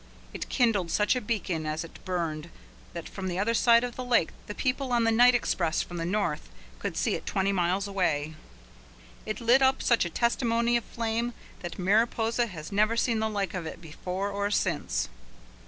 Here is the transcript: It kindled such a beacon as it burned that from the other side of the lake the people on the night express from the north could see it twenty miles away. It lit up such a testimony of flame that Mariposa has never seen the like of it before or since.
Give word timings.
It 0.33 0.49
kindled 0.49 0.89
such 0.89 1.15
a 1.15 1.21
beacon 1.21 1.67
as 1.67 1.83
it 1.83 2.03
burned 2.05 2.49
that 2.93 3.07
from 3.07 3.27
the 3.27 3.37
other 3.37 3.53
side 3.53 3.83
of 3.83 3.95
the 3.95 4.03
lake 4.03 4.31
the 4.47 4.55
people 4.55 4.91
on 4.91 5.03
the 5.03 5.11
night 5.11 5.35
express 5.35 5.83
from 5.83 5.97
the 5.97 6.07
north 6.07 6.49
could 6.79 6.97
see 6.97 7.13
it 7.13 7.27
twenty 7.27 7.51
miles 7.51 7.87
away. 7.87 8.33
It 9.27 9.39
lit 9.39 9.61
up 9.61 9.83
such 9.83 10.03
a 10.03 10.09
testimony 10.09 10.75
of 10.75 10.83
flame 10.85 11.35
that 11.59 11.77
Mariposa 11.77 12.47
has 12.47 12.71
never 12.71 12.97
seen 12.97 13.19
the 13.19 13.29
like 13.29 13.53
of 13.53 13.67
it 13.67 13.79
before 13.79 14.31
or 14.31 14.49
since. 14.49 15.07